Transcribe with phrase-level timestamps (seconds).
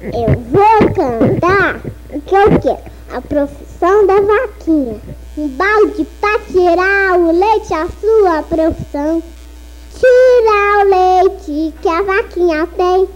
[0.00, 1.80] Eu vou cantar
[2.12, 2.98] o que eu quero.
[3.12, 5.00] A profissão da vaquinha.
[5.36, 9.22] Um balde pra tirar o leite, a sua profissão.
[9.98, 13.08] Tirar o leite que a vaquinha tem.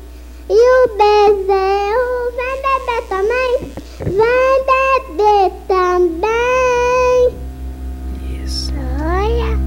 [0.50, 3.72] E o bezerro vem beber também.
[3.99, 4.56] Vem
[5.17, 7.35] beber também.
[8.44, 8.72] Isso.
[9.01, 9.58] Olha.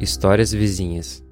[0.00, 1.22] Histórias vizinhas.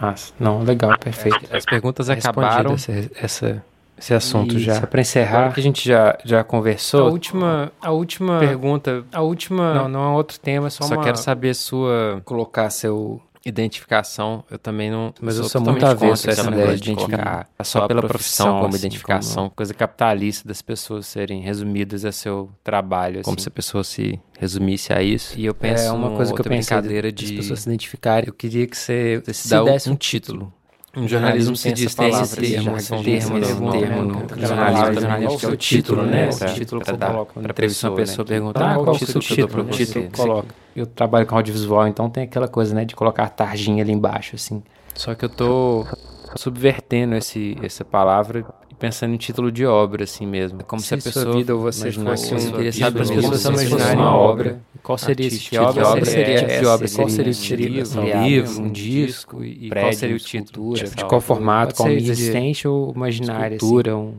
[0.00, 1.38] Mas, não, legal, perfeito.
[1.54, 2.74] As perguntas Respondido acabaram.
[2.74, 3.62] Esse, essa,
[3.98, 4.80] esse assunto E já.
[4.80, 7.08] só Para encerrar, que a gente já, já conversou.
[7.08, 9.04] A última, a última pergunta.
[9.12, 9.74] A última.
[9.74, 11.04] Não, não é outro tema, é só, só uma...
[11.04, 13.20] quero saber sua colocar seu.
[13.44, 14.44] Identificação.
[14.50, 15.14] Eu também não.
[15.20, 18.78] Mas eu sou muito avesso a essa ideia de identificar só pela profissão como assim,
[18.78, 19.50] identificação.
[19.50, 23.22] Coisa capitalista das pessoas serem resumidas a seu trabalho.
[23.22, 23.44] Como assim.
[23.44, 25.38] se a pessoa se resumisse a isso.
[25.38, 27.68] E eu penso é uma coisa que eu pensei brincadeira de, de as pessoas se
[27.68, 28.28] identificarem.
[28.28, 30.52] Eu queria que você se se dá desse um título.
[30.94, 35.38] No jornalismo se diz tem esse termo, esse termo, esse no- termo, no- jornalismo, jornalismo,
[35.38, 36.28] que é o título, né?
[36.28, 37.24] Esse Pra- título eu dar- né?
[37.24, 38.28] pessoa, Pessoa, pessoa né?
[38.28, 40.04] perguntar, Ah, qual qual o é o título seu que eu dou título?
[40.04, 43.28] O título que eu trabalho com audiovisual, então tem aquela coisa, né, de colocar a
[43.28, 44.62] tarjinha ali embaixo, assim.
[44.96, 45.86] Só que eu tô
[46.34, 48.44] subvertendo esse, essa palavra
[48.80, 50.60] pensando em título de obra, assim mesmo.
[50.60, 53.00] É como se, a sua pessoa vida ou você imaginasse fosse um- um- queria saber
[53.02, 54.60] as se pessoas imaginarem uma obra.
[54.82, 56.04] Qual seria esse tipo de obra?
[56.06, 56.88] Seria tipo de obra?
[56.96, 58.00] Qual seria esse Seria livro?
[58.00, 59.44] um Um livro, um disco?
[59.44, 60.74] E qual seria o título?
[60.74, 62.10] de qual formato, Pode qual mídia?
[62.12, 64.14] existente ou imaginária, escultura, um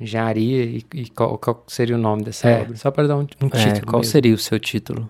[0.00, 2.62] engenharia e, e qual, qual seria o nome dessa É.
[2.62, 2.76] obra?
[2.76, 3.86] Só para dar um, um É, título.
[3.86, 4.10] qual mesmo.
[4.12, 5.08] seria o seu título?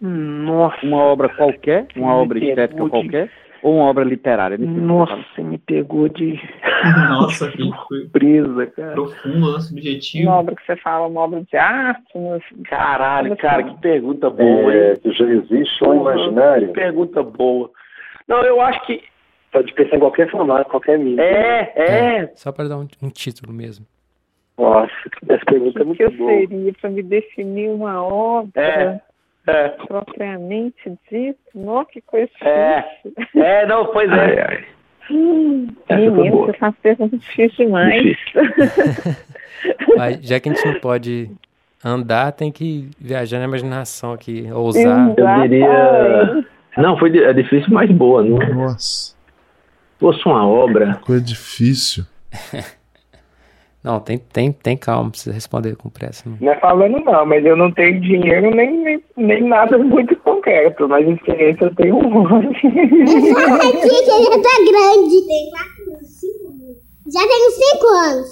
[0.00, 0.84] Nossa.
[0.84, 3.30] Uma obra qualquer, uma obra Me estética qualquer,
[3.62, 4.58] ou uma obra literária?
[4.58, 6.40] Nossa, você me pegou de
[7.08, 8.92] Nossa, que surpresa, cara.
[8.92, 9.60] profundo, né?
[9.60, 10.28] subjetivo.
[10.30, 12.42] Uma obra que você fala, uma obra de arte, mas...
[12.68, 14.98] Caralho, cara, que pergunta boa, É, hein?
[15.02, 16.68] que já existe um Porra, imaginário.
[16.68, 17.70] Que pergunta boa.
[18.28, 19.02] Não, eu acho que.
[19.52, 21.20] Pode pensar em qualquer formato, qualquer mídia.
[21.22, 21.72] É,
[22.22, 22.32] é.
[22.34, 23.84] Só para dar um, um título mesmo.
[24.56, 24.90] Nossa,
[25.28, 26.30] essa pergunta é O que muito eu boa.
[26.30, 29.00] seria para me definir uma obra É.
[29.46, 31.38] É, propriamente dita?
[31.54, 32.84] Nossa, que coisa É.
[33.04, 33.42] difícil.
[33.42, 34.14] é, não, pois é.
[34.14, 34.64] Ai, ai.
[35.10, 38.16] Hum, Menino, você faz perguntas difíceis demais.
[39.96, 41.30] Mas já que a gente não pode
[41.84, 45.12] andar, tem que viajar na imaginação aqui, ousar.
[45.16, 46.44] Eu diria.
[46.76, 48.22] Não, foi di- é difícil, mas boa.
[48.22, 49.14] Não Nossa,
[49.98, 50.94] fosse uma obra.
[51.04, 52.04] coisa difícil.
[53.82, 56.22] Não, tem, tem, tem calma, precisa responder com pressa.
[56.28, 56.36] Não.
[56.40, 60.88] Não é falando não, mas eu não tenho dinheiro nem, nem, nem nada muito concreto,
[60.88, 62.66] mas experiência eu tenho um monte.
[62.66, 65.26] Aqui que ele já tá grande.
[65.26, 66.76] Tem quatro anos, cinco anos.
[67.12, 68.28] Já tenho cinco anos.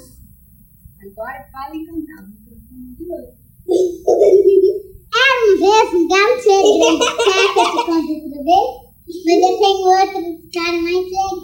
[1.02, 2.30] Agora fala e cantar.
[5.12, 8.66] Era um vez um gato cheio de grande caca de quando outra vez,
[9.26, 10.22] mas eu tenho outro
[10.54, 11.34] cara mais legal.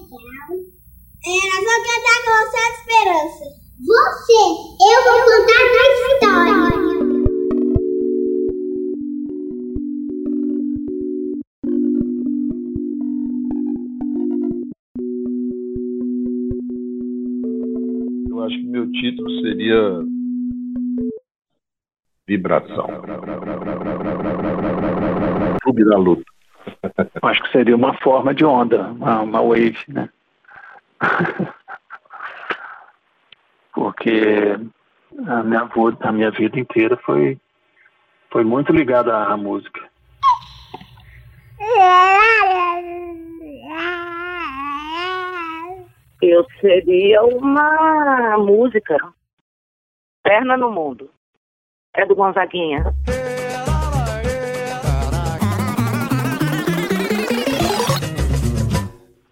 [1.27, 3.66] É, nós vamos cantar com você de esperança.
[3.79, 6.57] Você, eu vou contar a história.
[18.31, 19.79] Eu acho que meu título seria
[22.27, 22.87] Vibração.
[25.63, 26.25] Clube da Luta.
[27.21, 30.09] Acho que seria uma forma de onda, uma, uma wave, né?
[33.77, 34.57] Porque
[35.29, 35.71] a minha,
[36.01, 37.39] a minha vida inteira foi,
[38.31, 39.79] foi muito ligada à, música.
[46.23, 48.97] Eu seria uma música.
[50.25, 51.11] Perna no mundo.
[51.95, 52.83] É do Gonzaguinha.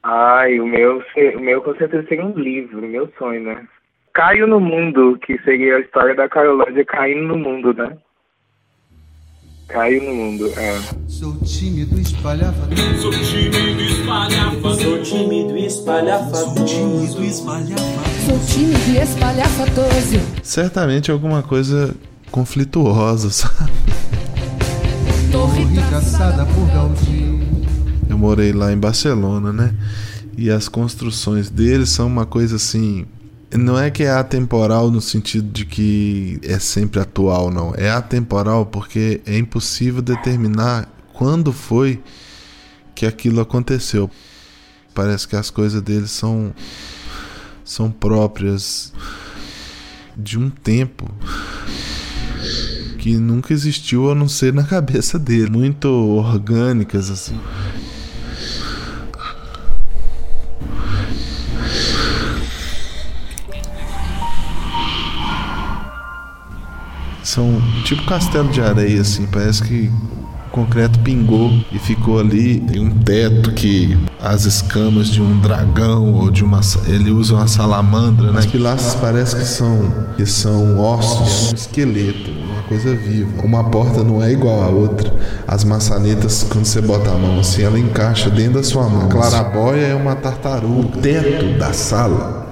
[0.03, 3.67] Ai, o meu, o meu com certeza seria um livro, meu sonho, né?
[4.15, 7.97] Caio no Mundo, que seria a história da Carolândia caindo no mundo, né?
[9.67, 10.79] Caio no mundo, é.
[11.09, 11.97] Sou tímido.
[12.07, 13.01] Sou tímido.
[13.01, 13.59] Sou tímido.
[14.79, 15.59] Sou tímido.
[18.25, 20.21] Sou tímido e espalhafatoso.
[20.45, 21.93] Certamente alguma coisa
[22.31, 23.73] conflituosa, sabe?
[25.33, 27.43] Tô Ricaçada por Gaudí.
[28.09, 29.75] Eu morei lá em Barcelona, né?
[30.39, 33.07] E as construções deles são uma coisa assim.
[33.53, 37.73] Não é que é atemporal no sentido de que é sempre atual, não.
[37.77, 42.03] É atemporal porque é impossível determinar quando foi
[42.95, 44.11] que aquilo aconteceu.
[44.95, 46.53] Parece que as coisas deles são
[47.65, 48.93] são próprias
[50.17, 51.11] de um tempo
[52.99, 57.39] que nunca existiu a não ser na cabeça dele, muito orgânicas assim.
[67.35, 69.91] São tipo castelo de areia, assim, parece que
[70.47, 72.61] o concreto pingou e ficou ali.
[72.61, 76.61] Tem um teto que as escamas de um dragão ou de uma.
[76.87, 78.39] Ele usa uma salamandra, né?
[78.39, 83.43] As pilastras parece que são, que são ossos, um esqueleto, uma coisa viva.
[83.43, 85.13] Uma porta não é igual a outra.
[85.49, 89.07] As maçanetas, quando você bota a mão assim, ela encaixa dentro da sua mão.
[89.07, 90.99] A clarabóia é uma tartaruga.
[90.99, 92.45] O teto da sala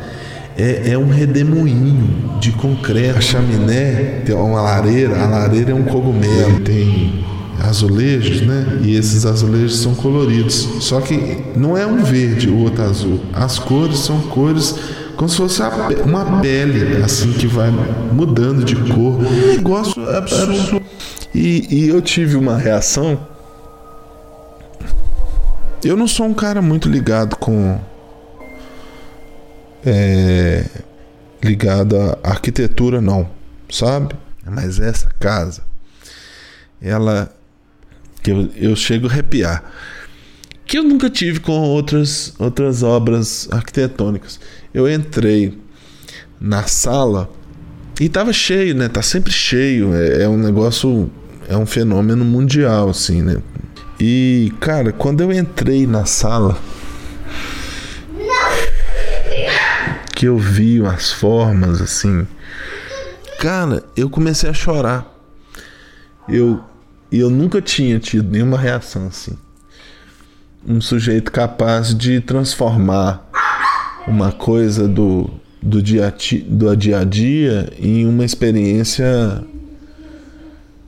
[0.57, 3.19] é, é, um redemoinho de concreto.
[3.19, 7.25] A chaminé tem uma lareira, a lareira é um cogumelo, tem
[7.61, 8.81] azulejos, né?
[8.83, 10.69] E esses azulejos são coloridos.
[10.81, 13.21] Só que não é um verde o outro azul.
[13.33, 14.75] As cores são cores
[15.17, 15.63] como se fosse
[16.05, 17.71] uma pele, assim, que vai
[18.13, 19.21] mudando de cor.
[19.21, 20.83] Um negócio absurdo.
[21.35, 23.19] E, e eu tive uma reação.
[25.85, 27.79] Eu não sou um cara muito ligado com
[29.85, 30.65] é,
[31.43, 33.29] ligado à arquitetura, não,
[33.71, 34.15] sabe?
[34.45, 35.63] Mas essa casa,
[36.81, 37.35] ela.
[38.27, 39.65] eu, eu chego a arrepiar.
[40.65, 44.41] Que eu nunca tive com outras, outras obras arquitetônicas.
[44.73, 45.59] Eu entrei
[46.41, 47.31] na sala
[48.01, 48.89] e tava cheio, né?
[48.89, 49.95] Tá sempre cheio.
[49.95, 51.11] É, é um negócio.
[51.49, 53.37] É um fenômeno mundial, assim, né?
[54.01, 56.59] E, cara, quando eu entrei na sala
[60.23, 62.25] que eu vi as formas assim,
[63.41, 65.13] cara, eu comecei a chorar.
[66.29, 66.63] Eu
[67.11, 69.37] eu nunca tinha tido nenhuma reação assim.
[70.65, 73.29] Um sujeito capaz de transformar
[74.07, 75.29] uma coisa do
[75.61, 76.15] do dia,
[76.47, 79.43] do dia a dia em uma experiência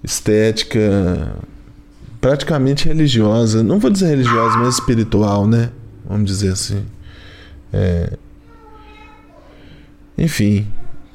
[0.05, 1.35] estética
[2.21, 3.65] praticamente religiosa.
[3.65, 5.71] Não vou dizer religiosa, mas espiritual, né?
[6.09, 6.87] Vamos dizer assim.
[7.73, 8.17] É,
[10.17, 10.67] enfim,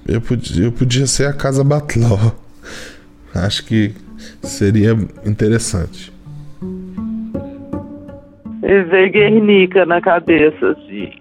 [0.07, 2.17] eu podia, eu podia ser a Casa Batló.
[3.33, 3.93] Acho que
[4.41, 4.91] seria
[5.25, 6.11] interessante.
[8.63, 11.11] E veio Guernica na cabeça, assim.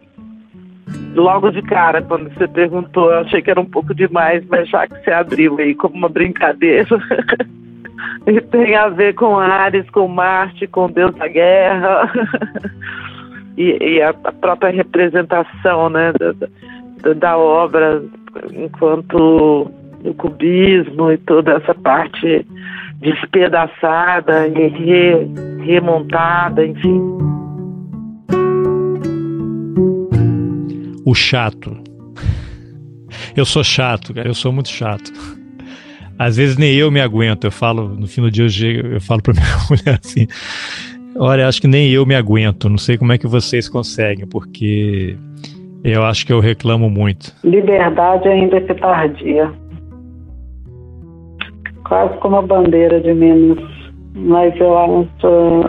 [1.14, 4.86] Logo de cara, quando você perguntou, eu achei que era um pouco demais, mas já
[4.86, 6.86] que você abriu aí como uma brincadeira.
[8.26, 12.12] e tem a ver com Ares, com Marte, com Deus da Guerra.
[13.56, 16.12] e, e a, própria representação, né?
[16.12, 16.34] Da,
[17.16, 18.02] da obra
[18.52, 19.70] enquanto
[20.04, 22.46] o cubismo e toda essa parte
[23.00, 27.00] despedaçada e re, remontada, enfim.
[31.04, 31.76] O chato.
[33.36, 35.12] Eu sou chato, cara, eu sou muito chato.
[36.18, 37.44] Às vezes nem eu me aguento.
[37.44, 40.26] Eu falo, no fim do dia eu, chego, eu falo pra minha mulher assim:
[41.16, 42.68] Olha, acho que nem eu me aguento.
[42.68, 45.16] Não sei como é que vocês conseguem, porque
[45.84, 47.32] eu acho que eu reclamo muito.
[47.44, 49.50] Liberdade ainda é tardia.
[51.86, 53.58] Quase como a bandeira de Minas.
[54.14, 55.08] Mas eu acho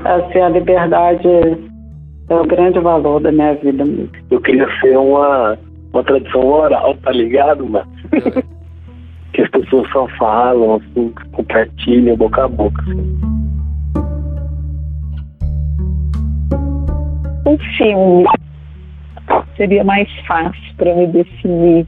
[0.05, 1.27] assim, a liberdade
[2.29, 4.09] é o grande valor da minha vida mesmo.
[4.31, 5.57] Eu queria ser uma,
[5.93, 7.87] uma tradição oral, tá ligado, mano?
[9.33, 12.81] que as pessoas só falam, assim, compartilham boca a boca.
[12.81, 13.19] Assim.
[17.45, 18.27] Um filme
[19.59, 21.85] seria mais fácil para me definir.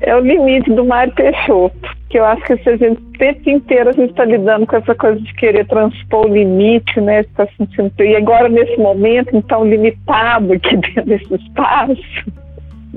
[0.00, 3.50] É o limite do Mário Peixoto, que eu acho que se a gente o tempo
[3.50, 7.20] inteiro a gente está lidando com essa coisa de querer transpor o limite, né?
[7.20, 12.32] Está sentindo e agora nesse momento então limitado aqui dentro desse espaço.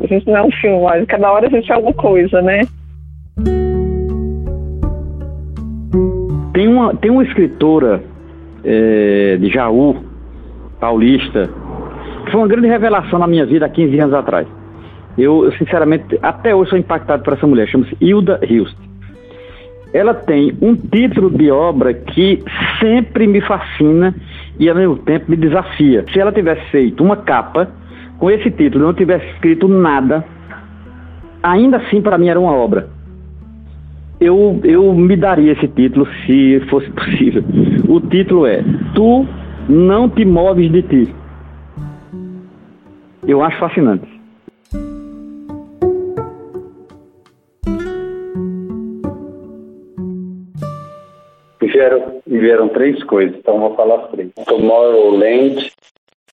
[0.01, 2.62] A gente não é um filme, cada hora a gente é alguma coisa, né?
[6.53, 8.03] Tem uma, tem uma escritora
[8.63, 10.03] é, de Jaú,
[10.79, 11.50] paulista,
[12.31, 14.47] foi uma grande revelação na minha vida há 15 anos atrás.
[15.17, 18.77] Eu, sinceramente, até hoje sou impactado por essa mulher, chama-se Hilda Hilst.
[19.93, 22.43] Ela tem um título de obra que
[22.79, 24.15] sempre me fascina
[24.59, 26.03] e ao mesmo tempo me desafia.
[26.11, 27.69] Se ela tivesse feito uma capa
[28.17, 30.25] com esse título, não tivesse escrito nada,
[31.43, 32.87] ainda assim para mim era uma obra.
[34.19, 37.43] Eu, eu me daria esse título se fosse possível.
[37.87, 38.63] O título é
[38.95, 39.27] Tu
[39.69, 41.22] não te moves de ti.
[43.25, 44.07] Eu acho fascinante.
[51.61, 54.29] Me vieram, vieram três coisas, então vou falar três.
[54.45, 55.71] Tomorrowland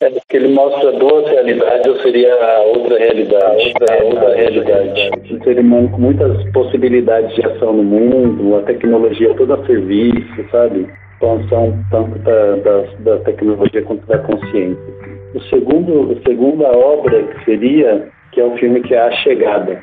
[0.00, 5.10] é que ele mostra duas realidades, ou seria a outra realidade, outra, outra realidade.
[5.30, 10.50] Um ser humano com muitas possibilidades de ação no mundo, a tecnologia toda a serviço,
[10.50, 10.88] sabe?
[11.12, 15.19] Expansão tanto da, da, da tecnologia quanto da consciência.
[15.34, 19.80] O segundo, a segunda obra que seria, que é o filme que é A Chegada,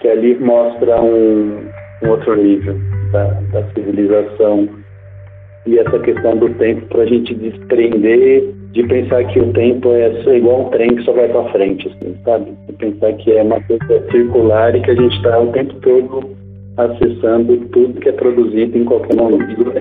[0.00, 1.68] que ali mostra um,
[2.02, 2.76] um outro nível.
[3.12, 4.68] da, da civilização
[5.66, 10.36] e essa questão do tempo para a gente desprender de pensar que o tempo é
[10.36, 12.52] igual um trem que só vai para frente, assim, sabe?
[12.66, 16.37] De pensar que é uma coisa circular e que a gente está o tempo todo
[16.78, 19.72] acessando tudo que é produzido em qualquer momento.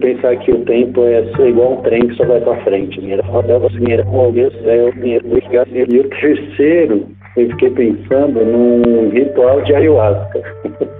[0.00, 3.00] Pensar que o tempo é igual um trem que só vai para frente.
[3.00, 3.12] E
[5.98, 7.06] o terceiro,
[7.36, 10.42] eu fiquei pensando num ritual de ayahuasca.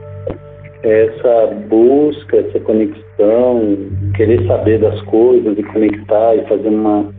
[0.83, 3.77] essa busca, essa conexão,
[4.17, 7.13] querer saber das coisas e conectar e fazer uma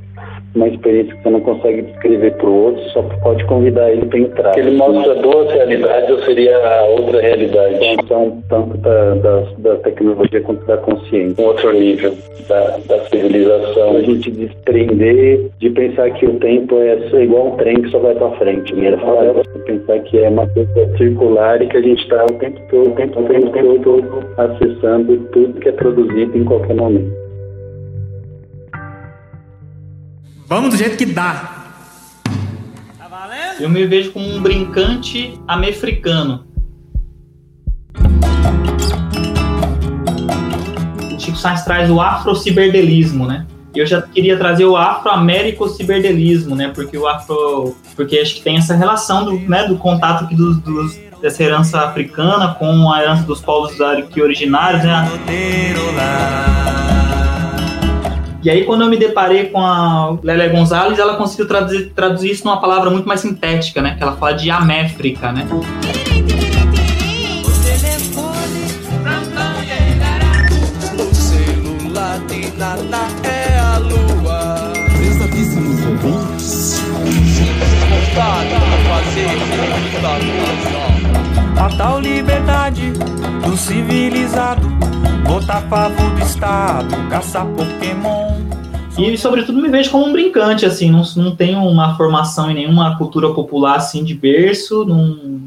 [0.56, 4.20] uma experiência que você não consegue descrever para o outro, só pode convidar ele para
[4.20, 4.58] entrar.
[4.58, 7.78] Ele mostra duas realidades, ou seria a outra realidade.
[7.82, 11.44] Então, tanto da, da, da, tecnologia quanto da consciência.
[11.44, 12.16] Um outro nível
[12.48, 13.98] da, da civilização.
[13.98, 18.14] A gente desprender de pensar que o tempo é igual um trem que só vai
[18.14, 18.76] para frente.
[18.76, 18.96] Né?
[18.98, 19.34] Falar,
[19.66, 22.96] pensar que é uma coisa circular e que a gente está o tempo todo, o
[22.96, 27.23] tempo, o tempo, o tempo todo acessando tudo que é produzido em qualquer momento.
[30.54, 31.64] Vamos do jeito que dá.
[33.00, 33.60] Tá valendo?
[33.60, 36.46] Eu me vejo como um brincante americano.
[41.12, 43.48] O Chico Sainz traz o afro-ciberdelismo, né?
[43.74, 46.72] E eu já queria trazer o afro-américo-ciberdelismo, né?
[46.72, 47.76] Porque o afro...
[47.96, 51.80] Porque acho que tem essa relação do, né, do contato aqui dos, dos dessa herança
[51.80, 55.10] africana com a herança dos povos aqui originários, né?
[58.44, 62.44] E aí, quando eu me deparei com a Lélia Gonzalez, ela conseguiu traduzir, traduzir isso
[62.44, 63.96] numa palavra muito mais sintética, né?
[63.96, 65.48] Que ela fala de améfrica, né?
[73.24, 74.74] É a lua.
[74.98, 76.82] Pesadíssimos ouvintes.
[81.58, 82.92] A tal liberdade
[83.46, 84.68] do civilizado
[85.24, 88.34] botar favor do Estado, caçar Pokémon.
[88.98, 92.98] E, sobretudo, me vejo como um brincante, assim, não, não tenho uma formação em nenhuma
[92.98, 95.42] cultura popular, assim, de berço, não,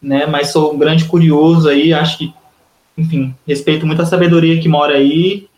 [0.00, 2.34] né, mas sou um grande curioso aí, acho que,
[2.98, 5.48] enfim, respeito muito a sabedoria que mora aí.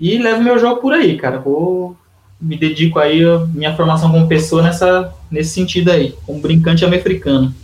[0.00, 1.96] E levo meu jogo por aí, cara, vou,
[2.40, 3.20] me dedico aí
[3.52, 7.54] minha formação como pessoa nessa, nesse sentido aí, como brincante americano.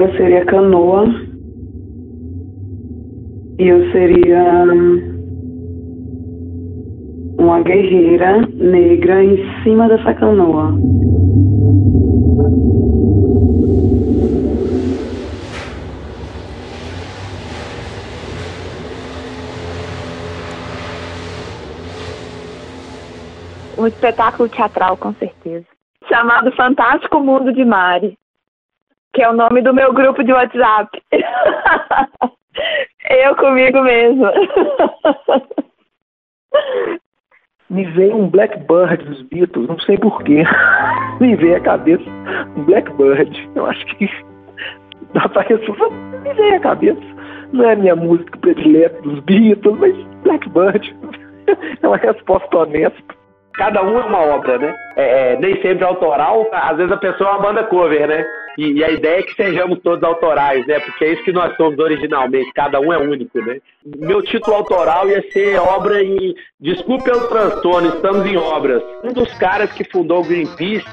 [0.00, 1.04] Obra seria Canoa.
[3.58, 4.64] E eu seria
[7.38, 10.72] uma guerreira negra em cima dessa canoa.
[23.76, 25.66] Um espetáculo teatral, com certeza.
[26.08, 28.16] Chamado Fantástico Mundo de Mari,
[29.12, 31.02] que é o nome do meu grupo de WhatsApp.
[33.08, 34.26] Eu comigo mesmo.
[37.70, 40.42] Me veio um Blackbird dos Beatles, não sei porquê.
[41.20, 42.04] Me veio a cabeça
[42.56, 43.50] um Blackbird.
[43.54, 44.10] Eu acho que
[45.14, 45.90] dá pra ressuscitar.
[45.90, 47.00] Me veio a cabeça.
[47.52, 50.96] Não é a minha música predileta dos Beatles, mas Blackbird.
[51.82, 53.20] É uma resposta honesta
[53.60, 54.74] cada um é uma obra, né?
[54.96, 58.24] É, é, nem sempre autoral, às vezes a pessoa é uma banda cover, né?
[58.58, 60.80] E, e, a ideia é que sejamos todos autorais, né?
[60.80, 63.60] Porque é isso que nós somos originalmente, cada um é único, né?
[63.84, 66.34] Meu título autoral ia ser obra em.
[66.58, 68.82] Desculpe pelo transtorno, estamos em obras.
[69.04, 70.86] Um dos caras que fundou o Greenpeace,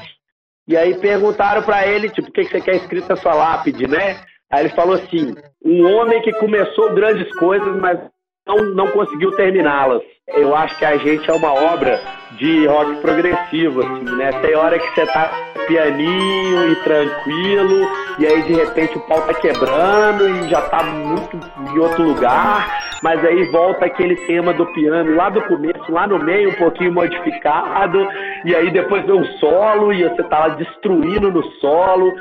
[0.68, 3.88] e aí perguntaram para ele, tipo, o que, que você quer escrito na sua lápide,
[3.88, 4.20] né?
[4.52, 5.34] Aí ele falou assim:
[5.64, 8.00] um homem que começou grandes coisas, mas
[8.48, 10.02] não, não conseguiu terminá-las.
[10.28, 12.02] Eu acho que a gente é uma obra
[12.32, 14.32] de rock progressivo, assim, né?
[14.42, 15.32] Tem hora que você tá
[15.68, 17.88] pianinho e tranquilo,
[18.20, 22.80] e aí de repente o pau tá quebrando e já tá muito em outro lugar,
[23.02, 26.94] mas aí volta aquele tema do piano lá do começo, lá no meio, um pouquinho
[26.94, 28.08] modificado,
[28.46, 32.14] e aí depois vem um solo e você tá lá destruindo no solo,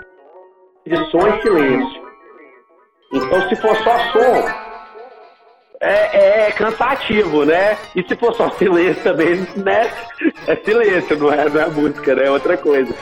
[0.86, 2.06] de som e silêncio.
[3.12, 4.65] Então se for só som,
[5.80, 7.76] é, é, cansativo, né?
[7.94, 9.90] E se for só silêncio também, né?
[10.46, 12.26] É silêncio, não é, não é música, né?
[12.26, 12.94] É outra coisa.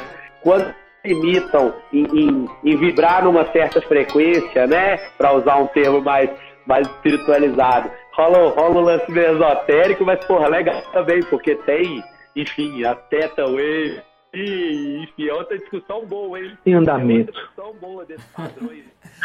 [0.42, 4.96] Quando imitam em, em, em vibrar numa certa frequência, né?
[5.16, 6.30] Para usar um termo mais,
[6.66, 12.02] mais espiritualizado, rola, rola um lance meio esotérico, mas porra, legal também, porque tem,
[12.34, 14.02] enfim, a teta wave.
[14.32, 16.58] E, enfim, é outra discussão boa, hein?
[16.66, 17.32] Em andamento.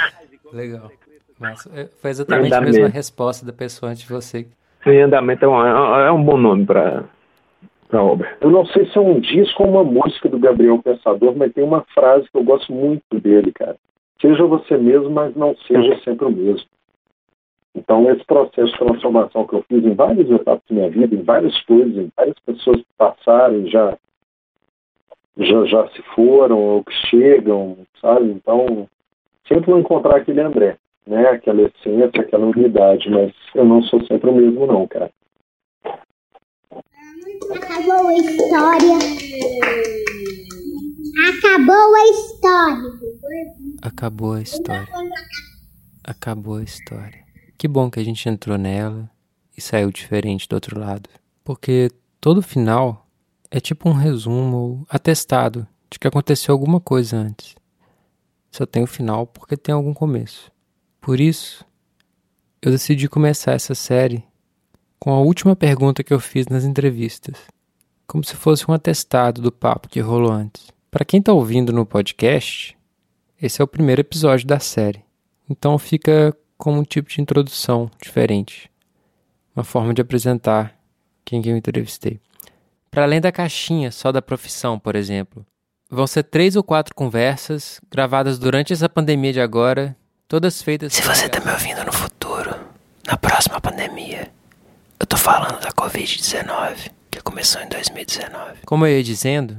[0.53, 0.91] Legal.
[1.39, 4.46] Mas é, foi exatamente a mesma resposta da pessoa antes de você.
[4.84, 7.05] Sem andamento é um, é um bom nome para
[7.91, 8.38] a obra.
[8.41, 11.63] Eu não sei se é um disco ou uma música do Gabriel Pensador, mas tem
[11.63, 13.77] uma frase que eu gosto muito dele, cara.
[14.22, 16.67] Seja você mesmo, mas não seja sempre o mesmo.
[17.74, 21.24] Então, esse processo de transformação que eu fiz em várias etapas da minha vida, em
[21.24, 23.98] várias coisas, em várias pessoas que passaram, já,
[25.38, 28.31] já, já se foram ou que chegam, sabe?
[28.31, 28.88] Então,
[29.48, 30.77] sempre vou encontrar aquele André,
[31.10, 31.28] né?
[31.28, 35.12] Aquela essência, aquela unidade, mas eu não sou sempre o mesmo, não, cara.
[37.51, 38.96] Acabou a história.
[41.28, 42.92] Acabou a história.
[43.82, 44.88] Acabou a história.
[46.04, 47.24] Acabou a história.
[47.58, 49.10] Que bom que a gente entrou nela
[49.58, 51.10] e saiu diferente do outro lado.
[51.44, 51.89] Porque
[52.22, 53.08] todo final
[53.50, 57.56] é tipo um resumo atestado de que aconteceu alguma coisa antes.
[58.51, 60.51] Só tem o final porque tem algum começo.
[61.01, 61.65] Por isso,
[62.62, 64.24] eu decidi começar essa série
[65.00, 67.38] com a última pergunta que eu fiz nas entrevistas,
[68.06, 70.68] como se fosse um atestado do papo que rolou antes.
[70.91, 72.77] Para quem está ouvindo no podcast,
[73.41, 75.01] esse é o primeiro episódio da série,
[75.50, 78.70] então fica como um tipo de introdução diferente,
[79.56, 80.77] uma forma de apresentar
[81.24, 82.20] quem eu entrevistei.
[82.91, 85.46] Para além da caixinha só da profissão, por exemplo,
[85.89, 89.96] vão ser três ou quatro conversas gravadas durante essa pandemia de agora,
[90.30, 90.94] todas feitas.
[90.94, 92.56] Se você está me ouvindo no futuro,
[93.06, 94.32] na próxima pandemia,
[95.00, 98.60] eu tô falando da Covid-19, que começou em 2019.
[98.64, 99.58] Como eu ia dizendo,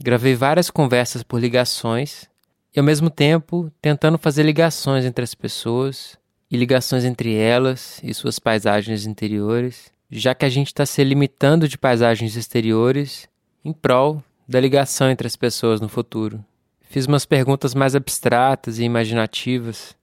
[0.00, 2.28] gravei várias conversas por ligações
[2.74, 6.16] e ao mesmo tempo tentando fazer ligações entre as pessoas
[6.50, 11.68] e ligações entre elas e suas paisagens interiores, já que a gente está se limitando
[11.68, 13.28] de paisagens exteriores
[13.62, 16.42] em prol da ligação entre as pessoas no futuro.
[16.90, 19.94] Fiz umas perguntas mais abstratas e imaginativas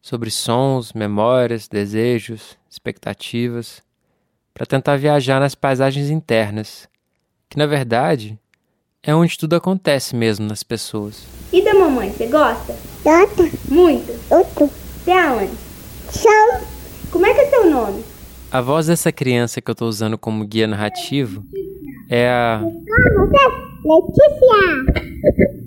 [0.00, 3.82] sobre sons, memórias, desejos, expectativas,
[4.54, 6.88] para tentar viajar nas paisagens internas,
[7.50, 8.38] que na verdade
[9.02, 11.22] é onde tudo acontece mesmo nas pessoas.
[11.52, 12.78] E da mamãe, você gosta?
[13.04, 13.42] Gosta.
[13.68, 14.10] Muito?
[14.30, 14.70] Muito.
[15.08, 15.52] Aonde?
[16.12, 16.62] Chão.
[17.10, 18.02] Como é que é seu nome?
[18.50, 21.44] A voz dessa criança que eu estou usando como guia narrativo
[22.08, 22.62] é a.
[23.84, 25.61] Letícia!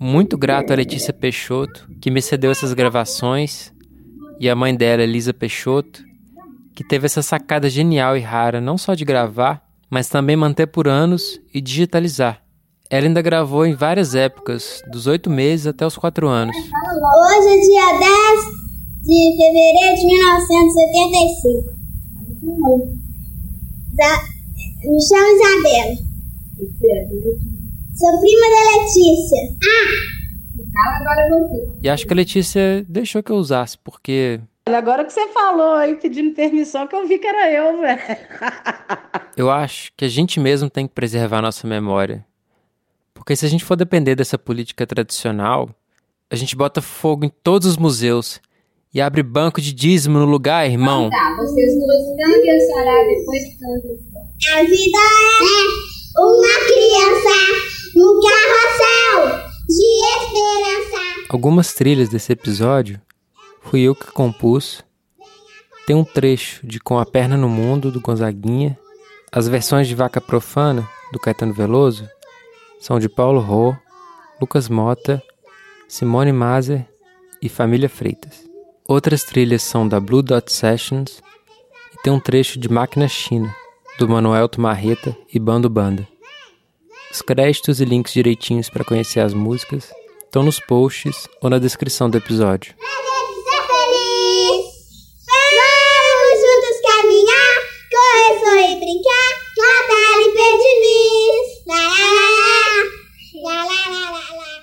[0.00, 3.72] Muito grato a Letícia Peixoto, que me cedeu essas gravações,
[4.38, 6.04] e a mãe dela, Elisa Peixoto,
[6.74, 10.88] que teve essa sacada genial e rara não só de gravar, mas também manter por
[10.88, 12.42] anos e digitalizar.
[12.90, 16.54] Ela ainda gravou em várias épocas, dos oito meses até os quatro anos.
[16.56, 18.64] Hoje é dia 10
[19.02, 21.74] de fevereiro de 1985.
[23.94, 24.18] Da,
[24.84, 25.94] me chamo Isabela.
[27.96, 29.38] Sou prima da Letícia.
[29.62, 30.24] Ah!
[31.00, 31.78] Agora você.
[31.82, 34.40] E acho que a Letícia deixou que eu usasse, porque.
[34.66, 38.00] Agora que você falou aí pedindo permissão, que eu vi que era eu, velho.
[39.36, 42.24] eu acho que a gente mesmo tem que preservar a nossa memória.
[43.12, 45.68] Porque se a gente for depender dessa política tradicional,
[46.30, 48.40] a gente bota fogo em todos os museus
[48.92, 51.10] e abre banco de dízimo no lugar, irmão.
[51.10, 53.98] Tá, vocês duas cantem a chorar depois cantem
[54.50, 54.98] a A vida
[55.38, 59.84] é uma criança no carrossel de
[60.22, 61.24] esperança.
[61.28, 63.00] Algumas trilhas desse episódio
[63.62, 64.84] fui eu que compus.
[65.86, 68.78] Tem um trecho de Com a Perna no Mundo, do Gonzaguinha.
[69.30, 72.08] As versões de Vaca Profana, do Caetano Veloso,
[72.80, 73.74] são de Paulo Rô,
[74.40, 75.22] Lucas Mota,
[75.88, 76.86] Simone Mazer
[77.40, 78.44] e Família Freitas.
[78.86, 81.22] Outras trilhas são da Blue Dot Sessions
[81.92, 83.54] e tem um trecho de Máquina China,
[83.98, 86.06] do Manuel Tomarreta e Bando Banda.
[87.14, 89.88] Os créditos e links direitinhos para conhecer as músicas
[90.24, 92.74] estão nos posts ou na descrição do episódio.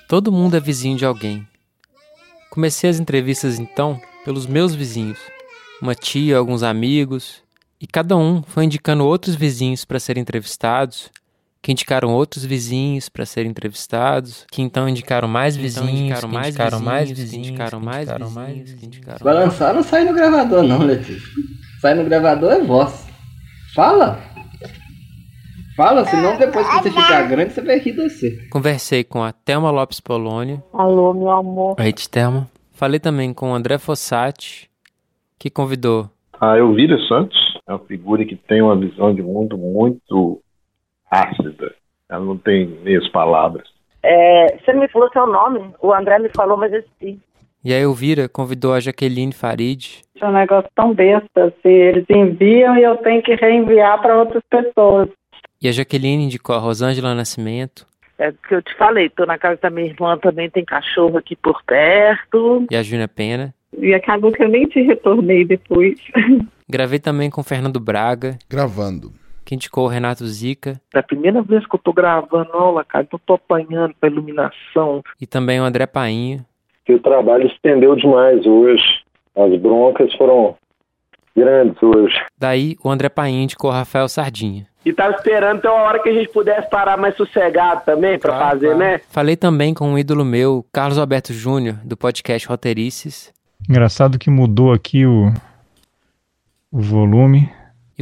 [0.06, 1.48] Todo mundo é vizinho de alguém.
[2.50, 5.18] Comecei as entrevistas então pelos meus vizinhos,
[5.80, 7.42] uma tia, alguns amigos,
[7.80, 11.10] e cada um foi indicando outros vizinhos para serem entrevistados,
[11.62, 16.48] que indicaram outros vizinhos para serem entrevistados, que então indicaram mais vizinhos, então indicaram mais
[16.48, 21.30] indicaram mais vizinhos, indicaram mais vizinhos, indicaram Balançar não sai no gravador não, Letícia.
[21.80, 23.06] Sai no gravador é voz.
[23.74, 24.18] Fala!
[25.76, 28.38] Fala, senão depois que você ficar grande, você vai rir você.
[28.50, 30.62] Conversei com a Thelma Lopes Polônio.
[30.72, 31.76] Alô, meu amor.
[31.80, 32.50] Oi, Thelma.
[32.72, 34.68] Falei também com o André Fossati,
[35.38, 36.10] que convidou.
[36.38, 40.42] A Elvira Santos é uma figura que tem uma visão de mundo muito
[41.12, 41.74] ácida.
[42.10, 43.68] Ela não tem meias palavras.
[44.02, 47.20] É, você me falou seu nome, o André me falou, mas eu esqueci.
[47.64, 50.02] E a Elvira convidou a Jaqueline Farid.
[50.20, 54.42] É um negócio tão besta, assim, eles enviam e eu tenho que reenviar para outras
[54.50, 55.08] pessoas.
[55.60, 57.86] E a Jaqueline indicou a Rosângela Nascimento.
[58.18, 61.18] É o que eu te falei, tô na casa da minha irmã, também tem cachorro
[61.18, 62.66] aqui por perto.
[62.70, 63.54] E a Júnia Pena.
[63.78, 66.00] E acabou que eu nem te retornei depois.
[66.68, 68.38] Gravei também com Fernando Braga.
[68.50, 69.12] Gravando.
[69.44, 70.80] Que indicou o Renato Zica.
[70.94, 75.02] É a primeira vez que eu tô gravando aula, cara, então tô apanhando pra iluminação.
[75.20, 76.44] E também o André Painho.
[76.84, 78.82] Que o trabalho estendeu demais hoje.
[79.36, 80.54] As broncas foram
[81.36, 82.14] grandes hoje.
[82.38, 84.66] Daí o André Painho indicou o Rafael Sardinha.
[84.84, 88.32] E tava esperando ter uma hora que a gente pudesse parar mais sossegado também pra
[88.32, 88.78] Claro, fazer, claro.
[88.80, 89.00] né?
[89.10, 93.32] Falei também com um ídolo meu, Carlos Alberto Júnior, do podcast Roteirices.
[93.68, 95.32] Engraçado que mudou aqui o,
[96.70, 97.48] o volume.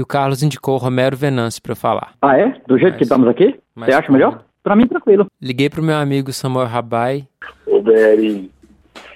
[0.01, 2.15] E o Carlos indicou o Romero Venâncio pra eu falar.
[2.23, 2.59] Ah, é?
[2.67, 3.61] Do jeito que estamos aqui?
[3.77, 4.43] Você acha melhor?
[4.63, 5.27] Pra mim, tranquilo.
[5.39, 7.29] Liguei pro meu amigo Samuel Rabai
[7.67, 8.51] Ô, Beri,